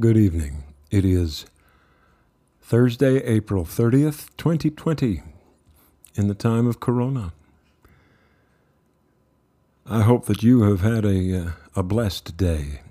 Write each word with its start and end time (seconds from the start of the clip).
Good 0.00 0.16
evening. 0.16 0.62
It 0.92 1.04
is 1.04 1.46
Thursday, 2.62 3.16
April 3.24 3.64
30th, 3.64 4.28
2020, 4.36 5.22
in 6.14 6.28
the 6.28 6.36
time 6.36 6.68
of 6.68 6.78
Corona. 6.78 7.32
I 9.84 10.02
hope 10.02 10.26
that 10.26 10.44
you 10.44 10.62
have 10.62 10.82
had 10.82 11.04
a, 11.04 11.36
uh, 11.36 11.50
a 11.74 11.82
blessed 11.82 12.36
day, 12.36 12.82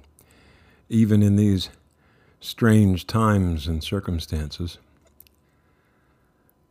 even 0.90 1.24
in 1.24 1.38
these 1.38 1.70
strange 2.42 3.08
times 3.08 3.68
and 3.68 3.82
circumstances. 3.82 4.78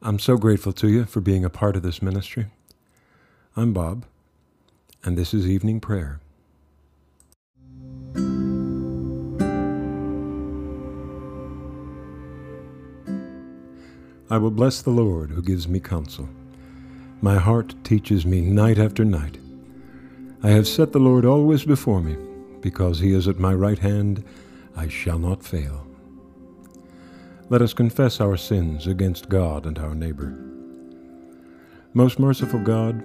I'm 0.02 0.18
so 0.18 0.36
grateful 0.36 0.74
to 0.74 0.88
you 0.88 1.06
for 1.06 1.22
being 1.22 1.46
a 1.46 1.50
part 1.50 1.76
of 1.76 1.82
this 1.82 2.02
ministry. 2.02 2.48
I'm 3.56 3.72
Bob, 3.72 4.04
and 5.02 5.16
this 5.16 5.32
is 5.32 5.48
Evening 5.48 5.80
Prayer. 5.80 6.20
I 14.28 14.38
will 14.38 14.50
bless 14.50 14.82
the 14.82 14.90
Lord 14.90 15.30
who 15.30 15.40
gives 15.40 15.68
me 15.68 15.78
counsel. 15.78 16.28
My 17.22 17.36
heart 17.36 17.74
teaches 17.84 18.26
me 18.26 18.40
night 18.40 18.78
after 18.78 19.04
night. 19.04 19.38
I 20.42 20.50
have 20.50 20.66
set 20.66 20.92
the 20.92 20.98
Lord 20.98 21.24
always 21.24 21.64
before 21.64 22.00
me, 22.00 22.16
because 22.60 22.98
he 22.98 23.12
is 23.12 23.28
at 23.28 23.38
my 23.38 23.54
right 23.54 23.78
hand, 23.78 24.24
I 24.76 24.88
shall 24.88 25.18
not 25.20 25.44
fail. 25.44 25.86
Let 27.48 27.62
us 27.62 27.72
confess 27.72 28.20
our 28.20 28.36
sins 28.36 28.88
against 28.88 29.28
God 29.28 29.64
and 29.64 29.78
our 29.78 29.94
neighbor. 29.94 30.36
Most 31.94 32.18
merciful 32.18 32.60
God, 32.60 33.02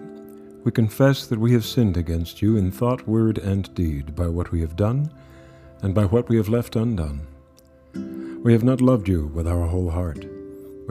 we 0.64 0.72
confess 0.72 1.28
that 1.28 1.40
we 1.40 1.54
have 1.54 1.66
sinned 1.66 1.98
against 1.98 2.42
you 2.42 2.58
in 2.58 2.72
thought, 2.72 3.08
word, 3.08 3.38
and 3.38 3.74
deed, 3.76 4.16
by 4.16 4.28
what 4.28 4.52
we 4.52 4.62
have 4.62 4.76
done 4.76 5.12
and 5.84 5.94
by 5.94 6.06
what 6.06 6.30
we 6.30 6.38
have 6.38 6.50
left 6.50 6.76
undone. 6.76 7.28
We 8.44 8.54
have 8.54 8.64
not 8.64 8.82
loved 8.82 9.08
you 9.08 9.28
with 9.28 9.48
our 9.48 9.68
whole 9.68 9.92
heart. 9.92 10.26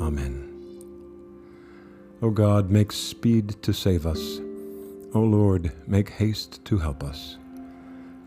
Amen. 0.00 0.46
O 2.22 2.30
God, 2.30 2.70
make 2.70 2.92
speed 2.92 3.62
to 3.62 3.72
save 3.72 4.06
us. 4.06 4.40
O 5.14 5.20
Lord, 5.20 5.72
make 5.86 6.10
haste 6.10 6.64
to 6.66 6.78
help 6.78 7.02
us. 7.02 7.36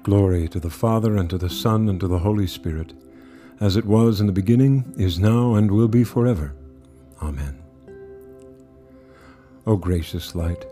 Glory 0.04 0.48
to 0.50 0.60
the 0.60 0.70
Father, 0.70 1.16
and 1.16 1.30
to 1.30 1.38
the 1.38 1.50
Son, 1.50 1.88
and 1.88 2.00
to 2.00 2.08
the 2.08 2.20
Holy 2.20 2.48
Spirit, 2.48 2.94
as 3.60 3.78
it 3.78 3.86
was 3.86 4.20
in 4.20 4.28
the 4.28 4.34
beginning, 4.34 4.94
is 4.98 5.20
now, 5.20 5.56
and 5.56 5.72
will 5.72 5.88
be 5.88 6.04
forever. 6.04 6.54
Amen. 7.22 7.58
O 9.66 9.78
gracious 9.78 10.36
light, 10.36 10.66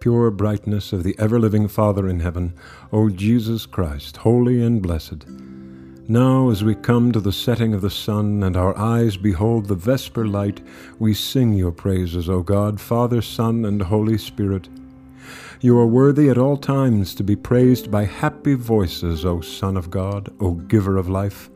pure 0.00 0.30
brightness 0.30 0.92
of 0.92 1.02
the 1.02 1.14
ever 1.18 1.38
living 1.38 1.68
Father 1.68 2.08
in 2.08 2.20
heaven, 2.20 2.54
O 2.92 3.10
Jesus 3.10 3.66
Christ, 3.66 4.18
holy 4.18 4.62
and 4.62 4.80
blessed, 4.80 5.26
now, 6.06 6.50
as 6.50 6.62
we 6.62 6.74
come 6.74 7.12
to 7.12 7.20
the 7.20 7.32
setting 7.32 7.72
of 7.72 7.80
the 7.80 7.88
sun, 7.88 8.42
and 8.42 8.58
our 8.58 8.76
eyes 8.76 9.16
behold 9.16 9.66
the 9.66 9.74
vesper 9.74 10.26
light, 10.26 10.60
we 10.98 11.14
sing 11.14 11.54
your 11.54 11.72
praises, 11.72 12.28
O 12.28 12.42
God, 12.42 12.78
Father, 12.78 13.22
Son, 13.22 13.64
and 13.64 13.80
Holy 13.80 14.18
Spirit. 14.18 14.68
You 15.62 15.78
are 15.78 15.86
worthy 15.86 16.28
at 16.28 16.36
all 16.36 16.58
times 16.58 17.14
to 17.14 17.24
be 17.24 17.36
praised 17.36 17.90
by 17.90 18.04
happy 18.04 18.52
voices, 18.52 19.24
O 19.24 19.40
Son 19.40 19.78
of 19.78 19.90
God, 19.90 20.30
O 20.40 20.52
Giver 20.52 20.98
of 20.98 21.08
life, 21.08 21.48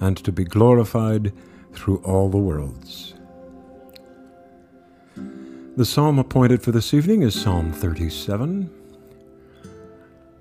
and 0.00 0.18
to 0.18 0.32
be 0.32 0.44
glorified 0.44 1.32
through 1.72 1.98
all 2.04 2.28
the 2.28 2.36
worlds. 2.36 3.14
The 5.78 5.86
psalm 5.86 6.18
appointed 6.18 6.62
for 6.62 6.72
this 6.72 6.92
evening 6.92 7.22
is 7.22 7.40
Psalm 7.40 7.72
37, 7.72 8.68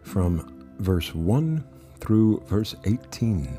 from 0.04 0.66
verse 0.80 1.16
1 1.16 1.64
through 2.00 2.42
verse 2.48 2.76
18. 2.86 3.58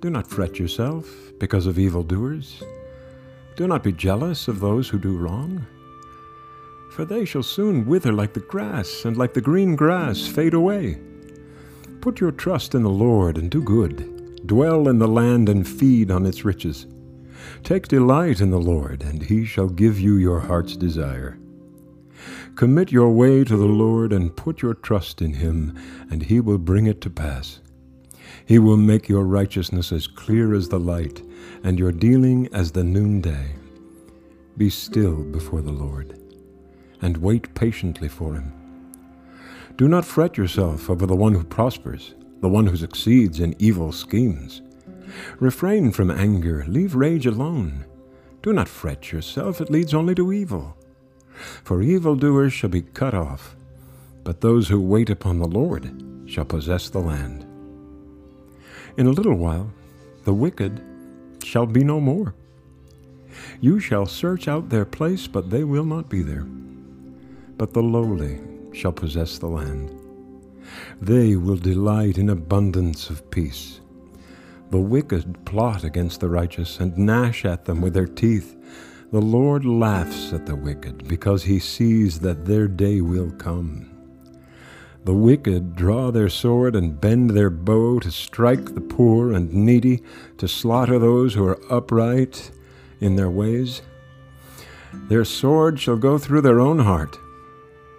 Do 0.00 0.10
not 0.10 0.26
fret 0.26 0.58
yourself 0.58 1.08
because 1.38 1.66
of 1.66 1.78
evildoers. 1.78 2.62
Do 3.56 3.66
not 3.66 3.82
be 3.82 3.92
jealous 3.92 4.48
of 4.48 4.60
those 4.60 4.88
who 4.88 4.98
do 4.98 5.16
wrong, 5.16 5.66
for 6.92 7.04
they 7.04 7.24
shall 7.24 7.42
soon 7.42 7.86
wither 7.86 8.12
like 8.12 8.34
the 8.34 8.40
grass, 8.40 9.04
and 9.04 9.16
like 9.16 9.32
the 9.32 9.40
green 9.40 9.76
grass 9.76 10.26
fade 10.26 10.54
away. 10.54 10.98
Put 12.00 12.20
your 12.20 12.32
trust 12.32 12.74
in 12.74 12.82
the 12.82 12.90
Lord 12.90 13.38
and 13.38 13.50
do 13.50 13.62
good. 13.62 14.46
Dwell 14.46 14.88
in 14.88 14.98
the 14.98 15.08
land 15.08 15.48
and 15.48 15.66
feed 15.66 16.10
on 16.10 16.26
its 16.26 16.44
riches. 16.44 16.86
Take 17.62 17.88
delight 17.88 18.40
in 18.40 18.50
the 18.50 18.60
Lord, 18.60 19.02
and 19.02 19.22
he 19.22 19.44
shall 19.46 19.68
give 19.68 19.98
you 19.98 20.16
your 20.16 20.40
heart's 20.40 20.76
desire. 20.76 21.38
Commit 22.56 22.92
your 22.92 23.10
way 23.10 23.42
to 23.42 23.56
the 23.56 23.64
Lord 23.64 24.12
and 24.12 24.36
put 24.36 24.62
your 24.62 24.74
trust 24.74 25.20
in 25.20 25.32
him, 25.34 25.76
and 26.08 26.22
he 26.22 26.38
will 26.38 26.58
bring 26.58 26.86
it 26.86 27.00
to 27.00 27.10
pass. 27.10 27.58
He 28.46 28.60
will 28.60 28.76
make 28.76 29.08
your 29.08 29.24
righteousness 29.24 29.90
as 29.90 30.06
clear 30.06 30.54
as 30.54 30.68
the 30.68 30.78
light, 30.78 31.20
and 31.64 31.80
your 31.80 31.90
dealing 31.90 32.48
as 32.52 32.70
the 32.70 32.84
noonday. 32.84 33.56
Be 34.56 34.70
still 34.70 35.24
before 35.24 35.62
the 35.62 35.72
Lord, 35.72 36.16
and 37.02 37.16
wait 37.16 37.52
patiently 37.56 38.06
for 38.08 38.34
him. 38.34 38.52
Do 39.76 39.88
not 39.88 40.04
fret 40.04 40.36
yourself 40.36 40.88
over 40.88 41.06
the 41.06 41.16
one 41.16 41.34
who 41.34 41.42
prospers, 41.42 42.14
the 42.40 42.48
one 42.48 42.68
who 42.68 42.76
succeeds 42.76 43.40
in 43.40 43.56
evil 43.58 43.90
schemes. 43.90 44.62
Refrain 45.40 45.90
from 45.90 46.08
anger, 46.08 46.64
leave 46.68 46.94
rage 46.94 47.26
alone. 47.26 47.84
Do 48.42 48.52
not 48.52 48.68
fret 48.68 49.10
yourself, 49.10 49.60
it 49.60 49.70
leads 49.70 49.92
only 49.92 50.14
to 50.14 50.32
evil. 50.32 50.76
For 51.34 51.82
evildoers 51.82 52.52
shall 52.52 52.70
be 52.70 52.82
cut 52.82 53.14
off, 53.14 53.56
but 54.22 54.40
those 54.40 54.68
who 54.68 54.80
wait 54.80 55.10
upon 55.10 55.38
the 55.38 55.48
Lord 55.48 55.90
shall 56.26 56.44
possess 56.44 56.88
the 56.88 57.00
land. 57.00 57.46
In 58.96 59.06
a 59.06 59.12
little 59.12 59.34
while 59.34 59.70
the 60.24 60.34
wicked 60.34 60.80
shall 61.42 61.66
be 61.66 61.84
no 61.84 62.00
more. 62.00 62.34
You 63.60 63.80
shall 63.80 64.06
search 64.06 64.48
out 64.48 64.68
their 64.68 64.84
place, 64.84 65.26
but 65.26 65.50
they 65.50 65.64
will 65.64 65.84
not 65.84 66.08
be 66.08 66.22
there. 66.22 66.46
But 67.58 67.72
the 67.72 67.82
lowly 67.82 68.40
shall 68.72 68.92
possess 68.92 69.38
the 69.38 69.48
land. 69.48 69.90
They 71.00 71.36
will 71.36 71.56
delight 71.56 72.18
in 72.18 72.30
abundance 72.30 73.10
of 73.10 73.30
peace. 73.30 73.80
The 74.70 74.78
wicked 74.78 75.44
plot 75.44 75.84
against 75.84 76.20
the 76.20 76.28
righteous 76.28 76.80
and 76.80 76.96
gnash 76.96 77.44
at 77.44 77.64
them 77.64 77.80
with 77.80 77.94
their 77.94 78.06
teeth. 78.06 78.56
The 79.12 79.20
Lord 79.20 79.64
laughs 79.64 80.32
at 80.32 80.46
the 80.46 80.56
wicked 80.56 81.06
because 81.06 81.44
he 81.44 81.58
sees 81.58 82.20
that 82.20 82.46
their 82.46 82.66
day 82.66 83.00
will 83.00 83.30
come. 83.32 83.90
The 85.04 85.14
wicked 85.14 85.76
draw 85.76 86.10
their 86.10 86.30
sword 86.30 86.74
and 86.74 87.00
bend 87.00 87.30
their 87.30 87.50
bow 87.50 88.00
to 88.00 88.10
strike 88.10 88.74
the 88.74 88.80
poor 88.80 89.32
and 89.32 89.52
needy, 89.52 90.02
to 90.38 90.48
slaughter 90.48 90.98
those 90.98 91.34
who 91.34 91.46
are 91.46 91.60
upright 91.70 92.50
in 93.00 93.16
their 93.16 93.30
ways. 93.30 93.82
Their 95.08 95.24
sword 95.24 95.78
shall 95.78 95.96
go 95.96 96.16
through 96.16 96.40
their 96.40 96.58
own 96.58 96.78
heart, 96.78 97.18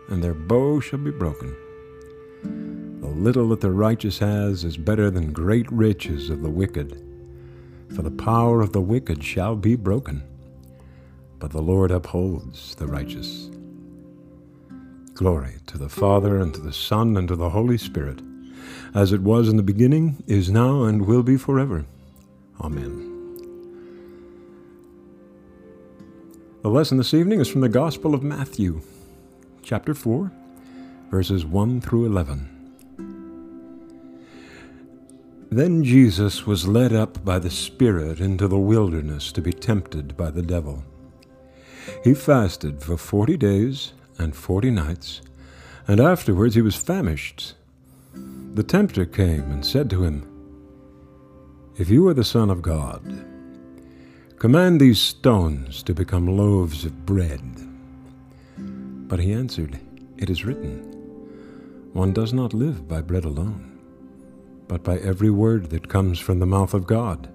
and 0.09 0.23
their 0.23 0.33
bow 0.33 0.79
shall 0.79 0.99
be 0.99 1.11
broken. 1.11 1.55
The 3.01 3.07
little 3.07 3.49
that 3.49 3.61
the 3.61 3.71
righteous 3.71 4.17
has 4.19 4.63
is 4.63 4.77
better 4.77 5.11
than 5.11 5.31
great 5.31 5.71
riches 5.71 6.31
of 6.31 6.41
the 6.41 6.49
wicked, 6.49 7.01
for 7.95 8.01
the 8.01 8.11
power 8.11 8.61
of 8.61 8.73
the 8.73 8.81
wicked 8.81 9.23
shall 9.23 9.55
be 9.55 9.75
broken 9.75 10.23
but 11.39 11.51
the 11.51 11.61
Lord 11.61 11.91
upholds 11.91 12.75
the 12.75 12.87
righteous. 12.87 13.49
Glory 15.13 15.55
to 15.67 15.77
the 15.77 15.89
Father, 15.89 16.37
and 16.37 16.53
to 16.53 16.61
the 16.61 16.73
Son, 16.73 17.15
and 17.17 17.27
to 17.27 17.35
the 17.35 17.49
Holy 17.49 17.77
Spirit, 17.77 18.19
as 18.93 19.11
it 19.11 19.21
was 19.21 19.47
in 19.47 19.57
the 19.57 19.63
beginning, 19.63 20.23
is 20.27 20.49
now, 20.49 20.83
and 20.83 21.05
will 21.05 21.23
be 21.23 21.37
forever. 21.37 21.85
Amen. 22.61 23.11
The 26.63 26.69
lesson 26.69 26.97
this 26.97 27.13
evening 27.13 27.39
is 27.39 27.47
from 27.47 27.61
the 27.61 27.69
Gospel 27.69 28.13
of 28.13 28.23
Matthew, 28.23 28.81
chapter 29.61 29.93
4, 29.93 30.31
verses 31.11 31.45
1 31.45 31.81
through 31.81 32.05
11. 32.05 32.49
Then 35.51 35.83
Jesus 35.83 36.45
was 36.45 36.67
led 36.67 36.91
up 36.91 37.23
by 37.23 37.39
the 37.39 37.51
Spirit 37.51 38.19
into 38.19 38.47
the 38.47 38.57
wilderness 38.57 39.31
to 39.31 39.41
be 39.41 39.53
tempted 39.53 40.17
by 40.17 40.31
the 40.31 40.41
devil. 40.41 40.83
He 42.05 42.13
fasted 42.13 42.83
for 42.83 42.97
forty 42.97 43.35
days 43.35 43.93
and 44.19 44.35
forty 44.35 44.69
nights, 44.69 45.23
and 45.87 45.99
afterwards 45.99 46.53
he 46.53 46.61
was 46.61 46.75
famished. 46.75 47.55
The 48.53 48.61
tempter 48.61 49.07
came 49.07 49.49
and 49.49 49.65
said 49.65 49.89
to 49.89 50.03
him, 50.03 50.29
If 51.79 51.89
you 51.89 52.07
are 52.07 52.13
the 52.13 52.23
Son 52.23 52.51
of 52.51 52.61
God, 52.61 53.25
command 54.37 54.79
these 54.79 54.99
stones 54.99 55.81
to 55.81 55.95
become 55.95 56.37
loaves 56.37 56.85
of 56.85 57.07
bread. 57.07 57.41
But 58.55 59.19
he 59.19 59.33
answered, 59.33 59.79
It 60.15 60.29
is 60.29 60.45
written, 60.45 60.83
One 61.93 62.13
does 62.13 62.33
not 62.33 62.53
live 62.53 62.87
by 62.87 63.01
bread 63.01 63.25
alone, 63.25 63.79
but 64.67 64.83
by 64.83 64.99
every 64.99 65.31
word 65.31 65.71
that 65.71 65.89
comes 65.89 66.19
from 66.19 66.37
the 66.37 66.45
mouth 66.45 66.75
of 66.75 66.85
God. 66.85 67.34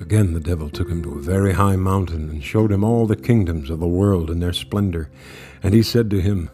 Again 0.00 0.32
the 0.32 0.40
devil 0.40 0.70
took 0.70 0.88
him 0.88 1.02
to 1.02 1.12
a 1.12 1.20
very 1.20 1.52
high 1.52 1.76
mountain 1.76 2.30
and 2.30 2.42
showed 2.42 2.72
him 2.72 2.82
all 2.82 3.06
the 3.06 3.16
kingdoms 3.16 3.68
of 3.68 3.80
the 3.80 3.86
world 3.86 4.30
and 4.30 4.42
their 4.42 4.54
splendor. 4.54 5.10
And 5.62 5.74
he 5.74 5.82
said 5.82 6.08
to 6.10 6.20
him, 6.22 6.48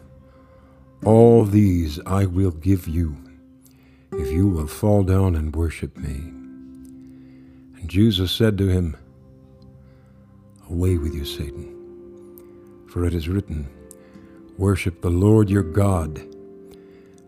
All 1.05 1.45
these 1.45 1.97
I 2.05 2.25
will 2.25 2.51
give 2.51 2.89
you, 2.89 3.15
if 4.11 4.29
you 4.31 4.47
will 4.47 4.67
fall 4.67 5.03
down 5.03 5.35
and 5.35 5.55
worship 5.55 5.95
me. 5.97 6.15
And 7.79 7.87
Jesus 7.89 8.33
said 8.33 8.57
to 8.57 8.67
him, 8.67 8.97
Away 10.69 10.97
with 10.97 11.15
you, 11.15 11.23
Satan, 11.23 12.85
for 12.89 13.05
it 13.05 13.13
is 13.13 13.29
written, 13.29 13.69
Worship 14.57 15.01
the 15.01 15.09
Lord 15.09 15.49
your 15.49 15.63
God, 15.63 16.17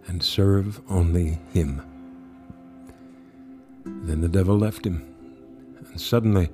and 0.07 0.21
serve 0.21 0.81
only 0.89 1.39
him. 1.53 1.81
Then 3.85 4.19
the 4.19 4.27
devil 4.27 4.57
left 4.57 4.85
him 4.85 5.08
and 5.99 6.05
suddenly 6.05 6.49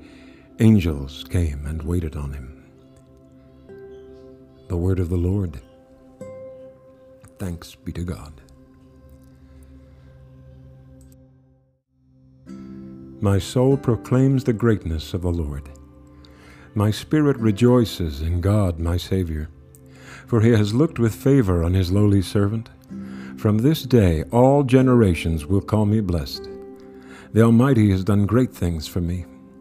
angels 0.60 1.24
came 1.30 1.68
and 1.68 1.84
waited 1.84 2.16
on 2.16 2.34
him. 2.34 2.66
The 4.70 4.76
word 4.76 4.98
of 4.98 5.10
the 5.10 5.18
Lord. 5.18 5.62
Thanks 7.38 7.76
be 7.76 7.92
to 7.92 8.04
God. 8.04 8.42
My 13.22 13.38
soul 13.38 13.78
proclaims 13.78 14.44
the 14.44 14.54
greatness 14.54 15.14
of 15.14 15.22
the 15.22 15.32
Lord. 15.32 15.70
My 16.74 16.90
spirit 16.90 17.38
rejoices 17.38 18.24
in 18.24 18.42
God 18.42 18.80
my 18.80 18.98
Savior, 18.98 19.50
for 20.26 20.42
he 20.42 20.54
has 20.54 20.74
looked 20.74 20.98
with 20.98 21.14
favor 21.14 21.64
on 21.64 21.76
his 21.76 21.92
lowly 21.92 22.24
servant. 22.24 22.72
From 23.38 23.60
this 23.60 23.84
day 23.84 24.24
all 24.32 24.64
generations 24.64 25.46
will 25.46 25.62
call 25.62 25.86
me 25.86 26.02
blessed. 26.02 26.50
The 27.34 27.44
Almighty 27.44 27.92
has 27.92 28.04
done 28.04 28.26
great 28.26 28.52
things 28.52 28.88
for 28.88 29.02
me, 29.02 29.26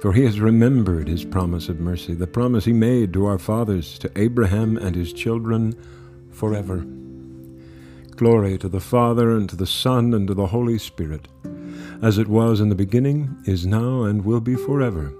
for 0.00 0.12
he 0.12 0.24
has 0.24 0.40
remembered 0.40 1.08
his 1.08 1.24
promise 1.24 1.68
of 1.68 1.80
mercy, 1.80 2.14
the 2.14 2.26
promise 2.26 2.64
he 2.64 2.72
made 2.72 3.12
to 3.12 3.26
our 3.26 3.38
fathers, 3.38 3.98
to 3.98 4.10
Abraham 4.16 4.76
and 4.76 4.94
his 4.94 5.12
children 5.12 5.74
forever. 6.30 6.84
Glory 8.10 8.58
to 8.58 8.68
the 8.68 8.80
Father, 8.80 9.36
and 9.36 9.48
to 9.48 9.56
the 9.56 9.66
Son, 9.66 10.12
and 10.12 10.28
to 10.28 10.34
the 10.34 10.48
Holy 10.48 10.78
Spirit, 10.78 11.28
as 12.02 12.18
it 12.18 12.28
was 12.28 12.60
in 12.60 12.68
the 12.68 12.74
beginning, 12.74 13.36
is 13.46 13.66
now, 13.66 14.02
and 14.02 14.24
will 14.24 14.40
be 14.40 14.54
forever. 14.54 15.12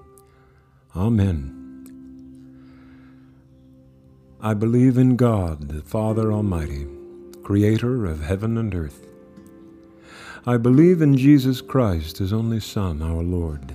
Amen. 0.95 1.53
I 4.41 4.55
believe 4.55 4.99
in 4.99 5.17
God, 5.17 5.69
the 5.69 5.83
Father 5.83 6.33
Almighty, 6.33 6.87
creator 7.43 8.07
of 8.07 8.23
heaven 8.23 8.59
and 8.59 8.75
earth. 8.75 9.07
I 10.47 10.59
believe 10.59 11.03
in 11.03 11.17
Jesus 11.17 11.61
Christ, 11.61 12.19
his 12.19 12.33
only 12.33 12.61
Son, 12.61 13.03
our 13.03 13.23
Lord 13.23 13.75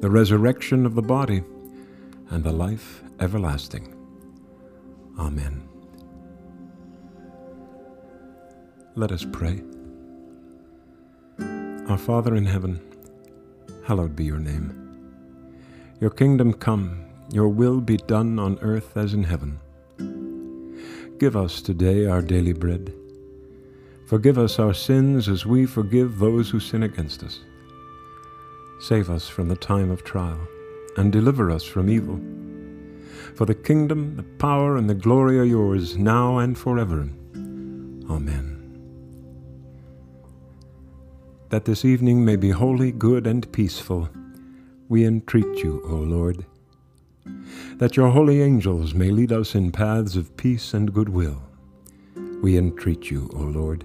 the 0.00 0.08
resurrection 0.10 0.86
of 0.86 0.94
the 0.94 1.02
body, 1.02 1.42
and 2.30 2.42
the 2.42 2.52
life 2.52 3.02
everlasting. 3.20 3.94
Amen. 5.18 5.68
Let 8.94 9.12
us 9.12 9.26
pray. 9.30 9.62
Our 11.86 11.98
Father 11.98 12.34
in 12.34 12.46
heaven, 12.46 12.80
hallowed 13.86 14.16
be 14.16 14.24
your 14.24 14.38
name. 14.38 14.74
Your 16.00 16.10
kingdom 16.10 16.54
come, 16.54 17.04
your 17.30 17.48
will 17.48 17.82
be 17.82 17.98
done 17.98 18.38
on 18.38 18.58
earth 18.62 18.96
as 18.96 19.12
in 19.12 19.24
heaven. 19.24 19.60
Give 21.18 21.36
us 21.36 21.60
today 21.60 22.06
our 22.06 22.22
daily 22.22 22.54
bread. 22.54 22.94
Forgive 24.06 24.38
us 24.38 24.58
our 24.58 24.72
sins 24.72 25.28
as 25.28 25.44
we 25.44 25.66
forgive 25.66 26.18
those 26.18 26.48
who 26.48 26.58
sin 26.58 26.84
against 26.84 27.22
us 27.22 27.40
Save 28.80 29.10
us 29.10 29.28
from 29.28 29.48
the 29.48 29.56
time 29.56 29.90
of 29.90 30.04
trial, 30.04 30.40
and 30.96 31.12
deliver 31.12 31.50
us 31.50 31.64
from 31.64 31.90
evil. 31.90 32.18
For 33.34 33.44
the 33.44 33.54
kingdom, 33.54 34.16
the 34.16 34.22
power, 34.22 34.78
and 34.78 34.88
the 34.88 34.94
glory 34.94 35.38
are 35.38 35.44
yours, 35.44 35.98
now 35.98 36.38
and 36.38 36.56
forever. 36.56 37.06
Amen. 38.08 38.56
That 41.50 41.66
this 41.66 41.84
evening 41.84 42.24
may 42.24 42.36
be 42.36 42.50
holy, 42.50 42.90
good, 42.90 43.26
and 43.26 43.52
peaceful, 43.52 44.08
we 44.88 45.04
entreat 45.04 45.62
you, 45.62 45.82
O 45.84 45.96
Lord. 45.96 46.46
That 47.76 47.98
your 47.98 48.08
holy 48.08 48.40
angels 48.40 48.94
may 48.94 49.10
lead 49.10 49.30
us 49.30 49.54
in 49.54 49.72
paths 49.72 50.16
of 50.16 50.36
peace 50.38 50.72
and 50.72 50.92
goodwill, 50.92 51.42
we 52.40 52.56
entreat 52.56 53.10
you, 53.10 53.28
O 53.34 53.40
Lord 53.40 53.84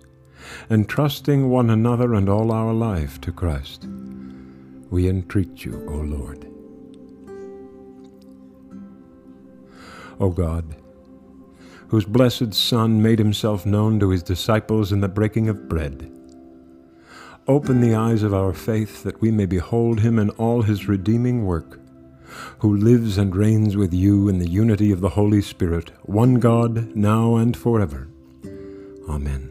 entrusting 0.69 1.49
one 1.49 1.69
another 1.69 2.13
and 2.13 2.29
all 2.29 2.51
our 2.51 2.73
life 2.73 3.19
to 3.21 3.31
Christ. 3.31 3.87
We 4.89 5.07
entreat 5.07 5.65
you, 5.65 5.85
O 5.89 5.95
Lord. 5.95 6.47
O 10.19 10.29
God, 10.29 10.75
whose 11.87 12.05
blessed 12.05 12.53
Son 12.53 13.01
made 13.01 13.19
himself 13.19 13.65
known 13.65 13.99
to 13.99 14.09
his 14.09 14.23
disciples 14.23 14.91
in 14.91 15.01
the 15.01 15.07
breaking 15.07 15.49
of 15.49 15.67
bread, 15.67 16.11
open 17.47 17.81
the 17.81 17.95
eyes 17.95 18.23
of 18.23 18.33
our 18.33 18.53
faith 18.53 19.03
that 19.03 19.19
we 19.21 19.31
may 19.31 19.45
behold 19.45 20.01
him 20.01 20.19
in 20.19 20.29
all 20.31 20.61
his 20.61 20.87
redeeming 20.87 21.45
work 21.45 21.81
who 22.59 22.75
lives 22.75 23.17
and 23.17 23.35
reigns 23.35 23.75
with 23.75 23.93
you 23.93 24.29
in 24.29 24.39
the 24.39 24.49
unity 24.49 24.91
of 24.91 25.01
the 25.01 25.09
Holy 25.09 25.41
Spirit, 25.41 25.91
one 26.03 26.35
God, 26.35 26.95
now 26.95 27.35
and 27.35 27.55
forever. 27.55 28.07
Amen. 29.09 29.50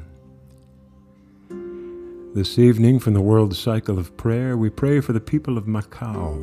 This 2.33 2.57
evening, 2.57 2.99
from 2.99 3.13
the 3.13 3.19
World 3.19 3.53
Cycle 3.57 3.99
of 3.99 4.15
Prayer, 4.15 4.55
we 4.55 4.69
pray 4.69 5.01
for 5.01 5.11
the 5.11 5.19
people 5.19 5.57
of 5.57 5.65
Macau. 5.65 6.33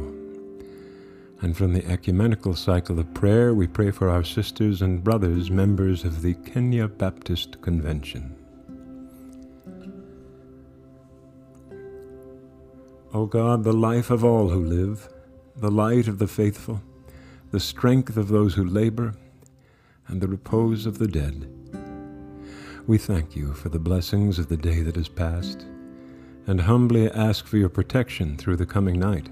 And 1.40 1.57
from 1.57 1.73
the 1.73 1.83
Ecumenical 1.87 2.54
Cycle 2.54 2.99
of 2.99 3.14
Prayer, 3.14 3.54
we 3.54 3.66
pray 3.66 3.90
for 3.90 4.11
our 4.11 4.23
sisters 4.23 4.83
and 4.83 5.02
brothers, 5.02 5.50
members 5.50 6.04
of 6.04 6.21
the 6.21 6.35
Kenya 6.35 6.88
Baptist 6.88 7.62
Convention. 7.62 8.37
O 13.14 13.25
God, 13.25 13.64
the 13.64 13.73
life 13.73 14.11
of 14.11 14.23
all 14.23 14.50
who 14.50 14.62
live, 14.62 15.09
the 15.57 15.71
light 15.71 16.07
of 16.07 16.18
the 16.18 16.28
faithful, 16.28 16.83
the 17.50 17.61
strength 17.61 18.18
of 18.18 18.28
those 18.28 18.52
who 18.52 18.64
labor, 18.64 19.14
and 20.07 20.21
the 20.21 20.28
repose 20.28 20.85
of 20.85 20.99
the 20.99 21.09
dead. 21.09 21.50
We 22.87 22.99
thank 22.99 23.35
you 23.35 23.54
for 23.54 23.71
the 23.71 23.78
blessings 23.78 24.38
of 24.38 24.50
the 24.50 24.59
day 24.59 24.83
that 24.83 24.97
has 24.97 25.09
passed 25.09 25.64
and 26.49 26.62
humbly 26.62 27.11
ask 27.12 27.47
for 27.47 27.59
your 27.59 27.69
protection 27.69 28.37
through 28.37 28.57
the 28.57 28.67
coming 28.67 28.99
night. 28.99 29.28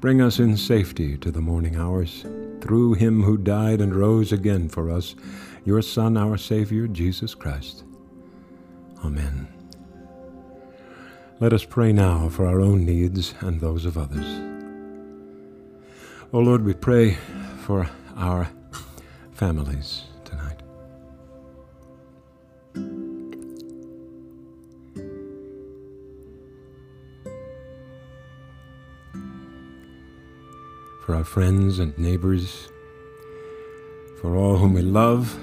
Bring 0.00 0.22
us 0.22 0.38
in 0.38 0.56
safety 0.56 1.18
to 1.18 1.32
the 1.32 1.40
morning 1.42 1.76
hours, 1.76 2.24
through 2.60 2.94
him 2.94 3.24
who 3.24 3.36
died 3.36 3.80
and 3.80 3.94
rose 3.94 4.32
again 4.32 4.68
for 4.68 4.88
us, 4.88 5.16
your 5.64 5.82
Son, 5.82 6.16
our 6.16 6.38
Savior, 6.38 6.86
Jesus 6.86 7.34
Christ. 7.34 7.82
Amen. 9.04 9.48
Let 11.40 11.52
us 11.52 11.64
pray 11.64 11.92
now 11.92 12.28
for 12.28 12.46
our 12.46 12.60
own 12.60 12.86
needs 12.86 13.34
and 13.40 13.60
those 13.60 13.84
of 13.84 13.98
others. 13.98 14.26
O 16.32 16.38
oh 16.38 16.40
Lord, 16.40 16.64
we 16.64 16.74
pray 16.74 17.18
for 17.64 17.90
our 18.16 18.48
families. 19.32 20.09
For 31.10 31.16
our 31.16 31.24
friends 31.24 31.80
and 31.80 31.98
neighbors, 31.98 32.68
for 34.20 34.36
all 34.36 34.58
whom 34.58 34.74
we 34.74 34.80
love, 34.80 35.36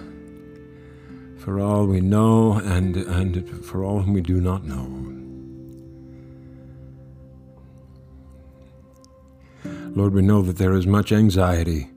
for 1.39 1.59
all 1.59 1.85
we 1.85 1.99
know, 1.99 2.53
and, 2.53 2.95
and 2.95 3.65
for 3.65 3.83
all 3.83 3.99
whom 3.99 4.13
we 4.13 4.21
do 4.21 4.39
not 4.39 4.63
know. 4.63 4.85
Lord, 9.93 10.13
we 10.13 10.21
know 10.21 10.41
that 10.41 10.57
there 10.57 10.73
is 10.73 10.87
much 10.87 11.11
anxiety 11.11 11.89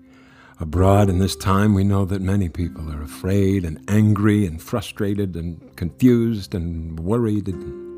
abroad 0.58 1.08
in 1.08 1.20
this 1.20 1.36
time. 1.36 1.72
We 1.72 1.84
know 1.84 2.04
that 2.06 2.20
many 2.20 2.48
people 2.48 2.92
are 2.92 3.02
afraid 3.04 3.64
and 3.64 3.84
angry 3.86 4.46
and 4.46 4.60
frustrated 4.60 5.36
and 5.36 5.76
confused 5.76 6.56
and 6.56 6.98
worried. 6.98 7.46
And 7.46 7.89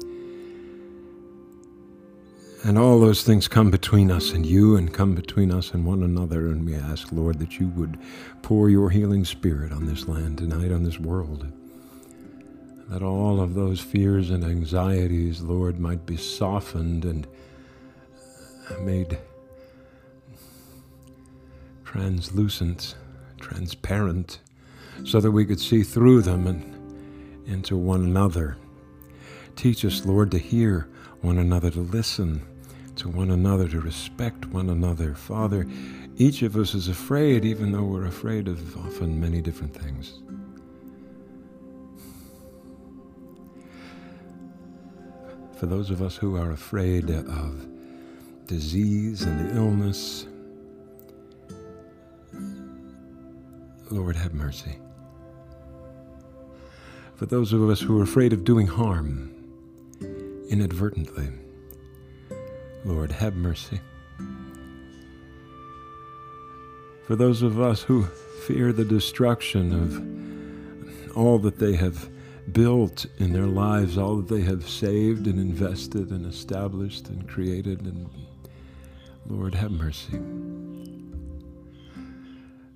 and 2.64 2.78
all 2.78 3.00
those 3.00 3.24
things 3.24 3.48
come 3.48 3.70
between 3.72 4.10
us 4.10 4.30
and 4.30 4.46
you 4.46 4.76
and 4.76 4.94
come 4.94 5.16
between 5.16 5.50
us 5.50 5.72
and 5.72 5.84
one 5.84 6.02
another. 6.02 6.46
And 6.46 6.64
we 6.64 6.76
ask, 6.76 7.10
Lord, 7.10 7.40
that 7.40 7.58
you 7.58 7.68
would 7.70 7.98
pour 8.42 8.70
your 8.70 8.88
healing 8.90 9.24
spirit 9.24 9.72
on 9.72 9.86
this 9.86 10.06
land 10.06 10.38
tonight, 10.38 10.70
on 10.70 10.84
this 10.84 11.00
world. 11.00 11.50
That 12.88 13.02
all 13.02 13.40
of 13.40 13.54
those 13.54 13.80
fears 13.80 14.30
and 14.30 14.44
anxieties, 14.44 15.40
Lord, 15.40 15.80
might 15.80 16.06
be 16.06 16.16
softened 16.16 17.04
and 17.04 17.26
made 18.80 19.18
translucent, 21.84 22.94
transparent, 23.40 24.38
so 25.04 25.20
that 25.20 25.32
we 25.32 25.44
could 25.44 25.60
see 25.60 25.82
through 25.82 26.22
them 26.22 26.46
and 26.46 27.48
into 27.48 27.76
one 27.76 28.04
another. 28.04 28.56
Teach 29.56 29.84
us, 29.84 30.06
Lord, 30.06 30.30
to 30.30 30.38
hear 30.38 30.88
one 31.22 31.38
another, 31.38 31.70
to 31.70 31.80
listen 31.80 32.46
to 32.96 33.08
one 33.08 33.30
another, 33.30 33.68
to 33.68 33.80
respect 33.80 34.46
one 34.46 34.70
another. 34.70 35.14
Father, 35.14 35.66
each 36.16 36.42
of 36.42 36.56
us 36.56 36.74
is 36.74 36.88
afraid, 36.88 37.44
even 37.44 37.72
though 37.72 37.84
we're 37.84 38.06
afraid 38.06 38.48
of 38.48 38.76
often 38.76 39.20
many 39.20 39.40
different 39.40 39.74
things. 39.74 40.20
For 45.56 45.66
those 45.66 45.90
of 45.90 46.02
us 46.02 46.16
who 46.16 46.36
are 46.36 46.50
afraid 46.50 47.08
of 47.10 47.66
disease 48.46 49.22
and 49.22 49.48
the 49.48 49.56
illness, 49.56 50.26
Lord, 53.90 54.16
have 54.16 54.34
mercy. 54.34 54.76
For 57.14 57.26
those 57.26 57.52
of 57.52 57.68
us 57.70 57.80
who 57.80 58.00
are 58.00 58.02
afraid 58.02 58.32
of 58.32 58.42
doing 58.42 58.66
harm 58.66 59.30
inadvertently, 60.48 61.28
Lord, 62.84 63.12
have 63.12 63.36
mercy. 63.36 63.80
For 67.06 67.16
those 67.16 67.42
of 67.42 67.60
us 67.60 67.82
who 67.82 68.04
fear 68.46 68.72
the 68.72 68.84
destruction 68.84 69.72
of 69.72 71.16
all 71.16 71.38
that 71.38 71.58
they 71.58 71.74
have 71.74 72.08
built 72.52 73.06
in 73.18 73.32
their 73.32 73.46
lives, 73.46 73.96
all 73.96 74.16
that 74.16 74.28
they 74.28 74.42
have 74.42 74.68
saved 74.68 75.26
and 75.26 75.38
invested 75.38 76.10
and 76.10 76.26
established 76.26 77.08
and 77.08 77.28
created, 77.28 77.82
and 77.82 78.10
Lord, 79.26 79.54
have 79.54 79.70
mercy. 79.70 80.18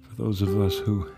For 0.09 0.23
those 0.23 0.43
of 0.43 0.61
us 0.61 0.79
who 0.79 1.11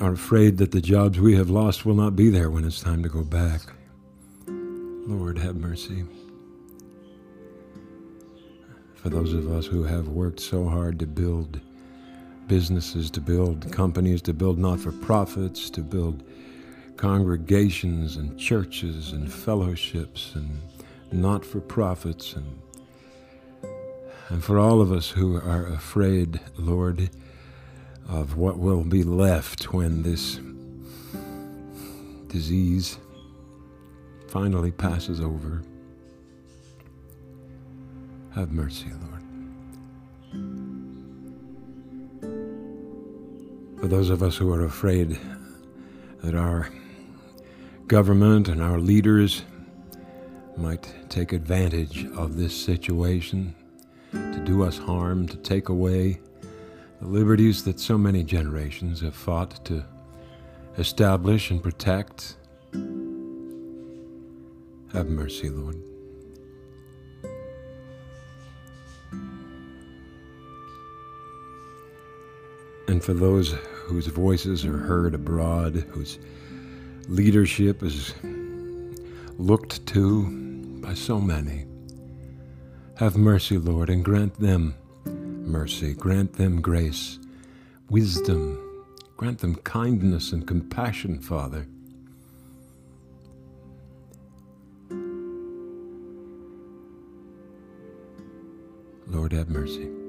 are 0.00 0.12
afraid 0.12 0.58
that 0.58 0.72
the 0.72 0.80
jobs 0.82 1.18
we 1.18 1.36
have 1.36 1.48
lost 1.48 1.86
will 1.86 1.94
not 1.94 2.14
be 2.14 2.28
there 2.28 2.50
when 2.50 2.64
it's 2.64 2.80
time 2.80 3.02
to 3.02 3.08
go 3.08 3.24
back, 3.24 3.62
Lord, 4.46 5.38
have 5.38 5.56
mercy 5.56 6.04
for 9.02 9.10
those 9.10 9.32
of 9.32 9.50
us 9.50 9.66
who 9.66 9.82
have 9.82 10.06
worked 10.06 10.38
so 10.38 10.68
hard 10.68 11.00
to 11.00 11.06
build 11.06 11.60
businesses, 12.46 13.10
to 13.10 13.20
build 13.20 13.72
companies, 13.72 14.22
to 14.22 14.32
build 14.32 14.58
not 14.58 14.78
for 14.78 14.92
profits, 14.92 15.68
to 15.70 15.80
build 15.80 16.22
congregations 16.96 18.14
and 18.16 18.38
churches 18.38 19.10
and 19.10 19.32
fellowships 19.32 20.36
and 20.36 20.60
not 21.10 21.44
for 21.44 21.60
profits 21.60 22.34
and 22.34 22.60
and 24.28 24.42
for 24.42 24.58
all 24.58 24.80
of 24.80 24.92
us 24.92 25.10
who 25.10 25.36
are 25.36 25.66
afraid, 25.66 26.40
Lord, 26.56 27.10
of 28.08 28.36
what 28.38 28.58
will 28.58 28.82
be 28.82 29.02
left 29.02 29.74
when 29.74 30.02
this 30.02 30.40
disease 32.28 32.98
finally 34.28 34.70
passes 34.70 35.20
over. 35.20 35.62
Have 38.34 38.50
mercy, 38.50 38.86
Lord. 38.88 39.22
For 43.78 43.88
those 43.88 44.08
of 44.08 44.22
us 44.22 44.36
who 44.36 44.50
are 44.54 44.64
afraid 44.64 45.18
that 46.22 46.34
our 46.34 46.70
government 47.88 48.48
and 48.48 48.62
our 48.62 48.78
leaders 48.78 49.42
might 50.56 50.94
take 51.10 51.34
advantage 51.34 52.06
of 52.16 52.38
this 52.38 52.58
situation 52.58 53.54
to 54.12 54.42
do 54.46 54.62
us 54.62 54.78
harm, 54.78 55.28
to 55.28 55.36
take 55.36 55.68
away 55.68 56.18
the 57.00 57.08
liberties 57.08 57.64
that 57.64 57.78
so 57.78 57.98
many 57.98 58.22
generations 58.22 59.02
have 59.02 59.14
fought 59.14 59.62
to 59.66 59.84
establish 60.78 61.50
and 61.50 61.62
protect. 61.62 62.36
Have 64.94 65.08
mercy, 65.08 65.50
Lord. 65.50 65.91
For 73.02 73.14
those 73.14 73.50
whose 73.86 74.06
voices 74.06 74.64
are 74.64 74.78
heard 74.78 75.14
abroad, 75.14 75.74
whose 75.90 76.20
leadership 77.08 77.82
is 77.82 78.14
looked 79.38 79.84
to 79.88 80.78
by 80.80 80.94
so 80.94 81.20
many, 81.20 81.66
have 82.98 83.16
mercy, 83.16 83.58
Lord, 83.58 83.90
and 83.90 84.04
grant 84.04 84.38
them 84.38 84.76
mercy, 85.04 85.94
grant 85.94 86.34
them 86.34 86.60
grace, 86.60 87.18
wisdom. 87.90 88.58
Grant 89.16 89.40
them 89.40 89.56
kindness 89.56 90.32
and 90.32 90.46
compassion, 90.46 91.20
Father. 91.20 91.66
Lord, 99.08 99.32
have 99.32 99.48
mercy. 99.48 100.01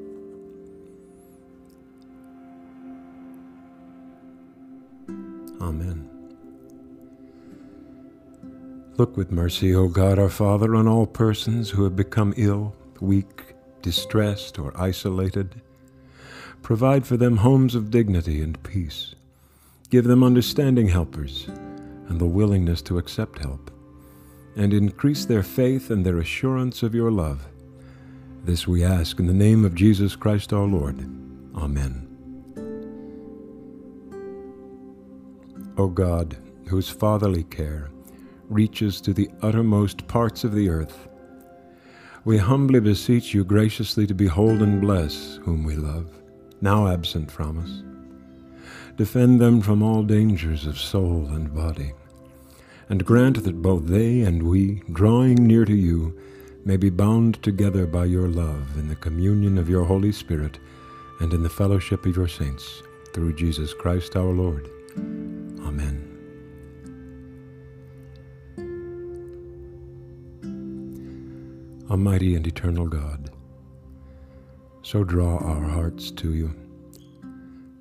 Amen. 5.63 6.10
Look 8.98 9.15
with 9.15 9.32
mercy, 9.32 9.74
O 9.74 9.88
God 9.88 10.20
our 10.20 10.29
Father, 10.29 10.75
on 10.75 10.88
all 10.88 11.08
persons 11.08 11.72
who 11.72 11.84
have 11.86 11.96
become 11.96 12.34
ill, 12.38 12.75
weak, 13.00 13.55
distressed, 13.82 14.60
or 14.60 14.72
isolated. 14.79 15.62
Provide 16.62 17.08
for 17.08 17.17
them 17.17 17.38
homes 17.38 17.75
of 17.75 17.89
dignity 17.89 18.41
and 18.41 18.62
peace. 18.63 19.15
Give 19.89 20.03
them 20.03 20.24
understanding 20.24 20.89
helpers 20.89 21.48
and 22.10 22.20
the 22.20 22.25
willingness 22.25 22.82
to 22.84 22.98
accept 22.98 23.39
help, 23.39 23.72
and 24.55 24.74
increase 24.74 25.25
their 25.25 25.43
faith 25.43 25.89
and 25.89 26.05
their 26.05 26.20
assurance 26.20 26.84
of 26.84 26.93
your 26.93 27.10
love. 27.10 27.48
This 28.43 28.67
we 28.67 28.84
ask 28.84 29.20
in 29.20 29.27
the 29.27 29.34
name 29.34 29.63
of 29.63 29.75
Jesus 29.75 30.15
Christ 30.15 30.51
our 30.51 30.65
Lord. 30.67 31.00
Amen. 31.55 32.03
O 35.75 35.88
God, 35.88 36.38
whose 36.68 36.89
fatherly 36.89 37.44
care 37.44 37.89
reaches 38.50 39.01
to 39.01 39.13
the 39.13 39.30
uttermost 39.42 40.08
parts 40.08 40.44
of 40.44 40.53
the 40.53 40.70
earth, 40.70 41.08
we 42.25 42.38
humbly 42.38 42.80
beseech 42.80 43.34
you 43.34 43.44
graciously 43.44 44.06
to 44.06 44.13
behold 44.13 44.62
and 44.62 44.80
bless 44.80 45.39
whom 45.44 45.63
we 45.63 45.75
love, 45.75 46.08
now 46.62 46.88
absent 46.88 47.32
from 47.32 47.60
us. 47.60 47.84
Defend 48.98 49.42
them 49.42 49.62
from 49.62 49.82
all 49.82 50.03
dangers 50.03 50.68
of 50.68 50.77
soul 50.77 51.27
and 51.32 51.53
body, 51.53 51.94
and 52.88 53.03
grant 53.03 53.44
that 53.44 53.62
both 53.62 53.88
they 53.88 54.22
and 54.22 54.44
we, 54.44 54.84
drawing 54.92 55.36
near 55.36 55.65
to 55.65 55.75
you, 55.75 56.18
may 56.65 56.77
be 56.77 56.92
bound 56.92 57.42
together 57.42 57.88
by 57.88 58.06
your 58.06 58.27
love 58.27 58.77
in 58.77 58.88
the 58.88 58.96
communion 58.96 59.58
of 59.58 59.70
your 59.70 59.84
Holy 59.84 60.12
Spirit 60.12 60.60
and 61.20 61.34
in 61.34 61.42
the 61.42 61.50
fellowship 61.50 62.06
of 62.06 62.15
your 62.15 62.27
saints, 62.27 62.84
through 63.13 63.34
Jesus 63.34 63.74
Christ 63.74 64.15
our 64.15 64.32
Lord. 64.32 64.70
Amen. 65.74 66.10
Almighty 71.89 72.36
and 72.36 72.46
eternal 72.46 72.88
God, 72.88 73.32
so 74.84 75.03
draw 75.03 75.38
our 75.39 75.63
hearts 75.63 76.12
to 76.12 76.34
you, 76.36 76.53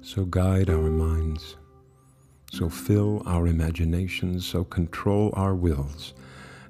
so 0.01 0.25
guide 0.25 0.71
our 0.71 0.91
minds, 0.91 1.57
so 2.51 2.71
fill 2.71 3.23
our 3.27 3.47
imaginations, 3.47 4.47
so 4.47 4.65
control 4.65 5.31
our 5.35 5.55
wills, 5.55 6.15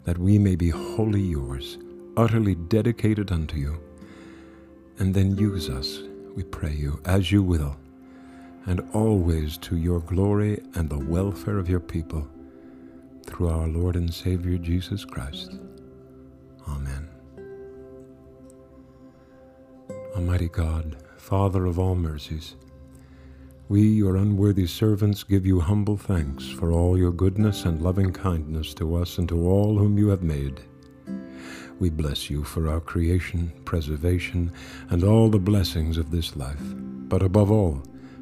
that 0.04 0.18
we 0.18 0.38
may 0.38 0.56
be 0.56 0.70
wholly 0.70 1.22
yours, 1.22 1.78
utterly 2.16 2.56
dedicated 2.56 3.30
unto 3.30 3.56
you, 3.56 3.80
and 4.98 5.14
then 5.14 5.36
use 5.36 5.70
us, 5.70 6.00
we 6.34 6.42
pray 6.42 6.72
you, 6.72 7.00
as 7.04 7.30
you 7.30 7.44
will 7.44 7.76
and 8.66 8.86
always 8.92 9.56
to 9.58 9.76
your 9.76 10.00
glory 10.00 10.62
and 10.74 10.88
the 10.88 10.98
welfare 10.98 11.58
of 11.58 11.68
your 11.68 11.80
people, 11.80 12.28
through 13.26 13.48
our 13.48 13.68
Lord 13.68 13.96
and 13.96 14.12
Savior 14.12 14.58
Jesus 14.58 15.04
Christ. 15.04 15.58
Amen. 16.68 17.08
Almighty 20.14 20.48
God, 20.48 20.96
Father 21.16 21.66
of 21.66 21.78
all 21.78 21.94
mercies, 21.94 22.56
we, 23.68 23.82
your 23.82 24.16
unworthy 24.16 24.66
servants, 24.66 25.22
give 25.22 25.46
you 25.46 25.60
humble 25.60 25.96
thanks 25.96 26.48
for 26.48 26.72
all 26.72 26.98
your 26.98 27.12
goodness 27.12 27.64
and 27.64 27.80
loving 27.80 28.12
kindness 28.12 28.74
to 28.74 28.96
us 28.96 29.16
and 29.16 29.28
to 29.30 29.48
all 29.48 29.78
whom 29.78 29.96
you 29.96 30.08
have 30.08 30.22
made. 30.22 30.60
We 31.78 31.88
bless 31.88 32.28
you 32.28 32.44
for 32.44 32.68
our 32.68 32.80
creation, 32.80 33.50
preservation, 33.64 34.52
and 34.90 35.02
all 35.02 35.30
the 35.30 35.38
blessings 35.38 35.96
of 35.96 36.10
this 36.10 36.36
life, 36.36 36.60
but 36.60 37.22
above 37.22 37.50
all, 37.50 37.82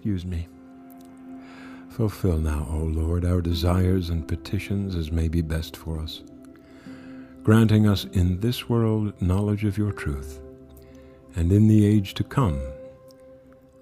excuse 0.00 0.24
me. 0.24 0.48
Fulfill 1.90 2.38
now, 2.38 2.66
O 2.70 2.78
Lord, 2.78 3.22
our 3.26 3.42
desires 3.42 4.08
and 4.08 4.26
petitions 4.26 4.96
as 4.96 5.12
may 5.12 5.28
be 5.28 5.42
best 5.42 5.76
for 5.76 5.98
us, 5.98 6.22
granting 7.42 7.86
us 7.86 8.06
in 8.14 8.40
this 8.40 8.66
world 8.66 9.12
knowledge 9.20 9.66
of 9.66 9.76
your 9.76 9.92
truth, 9.92 10.40
and 11.36 11.52
in 11.52 11.68
the 11.68 11.84
age 11.84 12.14
to 12.14 12.24
come, 12.24 12.58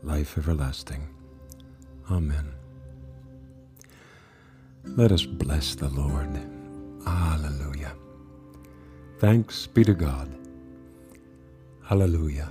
life 0.02 0.36
everlasting. 0.36 1.06
Amen. 2.10 2.52
Let 4.82 5.12
us 5.12 5.24
bless 5.24 5.76
the 5.76 5.88
Lord. 5.88 6.36
Hallelujah. 7.06 7.92
Thanks 9.20 9.68
be 9.68 9.84
to 9.84 9.94
God. 9.94 10.28
Hallelujah. 11.84 12.50